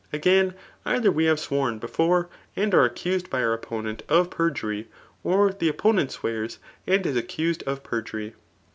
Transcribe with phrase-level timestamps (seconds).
[0.11, 4.87] Again, either we have sworn before, and are accused by our opponent (^ per* jury,
[5.23, 8.33] or the opponent swears and is accused of per* jury.